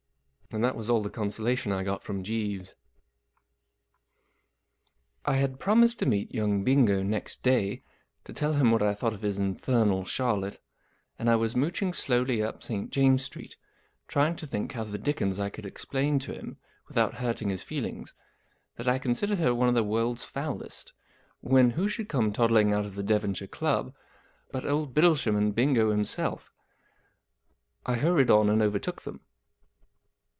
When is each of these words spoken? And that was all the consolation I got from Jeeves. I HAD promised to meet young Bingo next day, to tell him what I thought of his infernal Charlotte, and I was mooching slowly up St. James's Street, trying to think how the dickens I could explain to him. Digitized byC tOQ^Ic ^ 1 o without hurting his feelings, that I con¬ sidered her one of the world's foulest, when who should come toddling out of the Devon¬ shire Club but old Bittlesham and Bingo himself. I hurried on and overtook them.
And 0.53 0.65
that 0.65 0.75
was 0.75 0.89
all 0.89 1.01
the 1.01 1.09
consolation 1.09 1.71
I 1.71 1.81
got 1.81 2.03
from 2.03 2.23
Jeeves. 2.23 2.75
I 5.23 5.37
HAD 5.37 5.61
promised 5.61 5.99
to 5.99 6.05
meet 6.05 6.33
young 6.35 6.65
Bingo 6.65 7.01
next 7.03 7.41
day, 7.41 7.83
to 8.25 8.33
tell 8.33 8.51
him 8.55 8.69
what 8.69 8.83
I 8.83 8.93
thought 8.93 9.13
of 9.13 9.21
his 9.21 9.39
infernal 9.39 10.03
Charlotte, 10.03 10.59
and 11.17 11.29
I 11.29 11.37
was 11.37 11.55
mooching 11.55 11.93
slowly 11.93 12.43
up 12.43 12.63
St. 12.63 12.91
James's 12.91 13.25
Street, 13.27 13.55
trying 14.09 14.35
to 14.35 14.45
think 14.45 14.73
how 14.73 14.83
the 14.83 14.97
dickens 14.97 15.39
I 15.39 15.49
could 15.49 15.65
explain 15.65 16.19
to 16.19 16.33
him. 16.33 16.35
Digitized 16.35 16.35
byC 16.35 16.41
tOQ^Ic 16.41 16.45
^ 16.47 16.49
1 16.51 16.57
o 16.57 16.87
without 16.89 17.13
hurting 17.13 17.49
his 17.49 17.63
feelings, 17.63 18.13
that 18.75 18.89
I 18.89 18.99
con¬ 18.99 19.11
sidered 19.15 19.37
her 19.37 19.55
one 19.55 19.69
of 19.69 19.75
the 19.75 19.85
world's 19.85 20.25
foulest, 20.25 20.91
when 21.39 21.69
who 21.69 21.87
should 21.87 22.09
come 22.09 22.33
toddling 22.33 22.73
out 22.73 22.83
of 22.83 22.95
the 22.95 23.03
Devon¬ 23.03 23.37
shire 23.37 23.47
Club 23.47 23.95
but 24.51 24.65
old 24.65 24.93
Bittlesham 24.93 25.37
and 25.37 25.55
Bingo 25.55 25.91
himself. 25.91 26.51
I 27.85 27.95
hurried 27.95 28.29
on 28.29 28.49
and 28.49 28.61
overtook 28.61 29.03
them. 29.03 29.21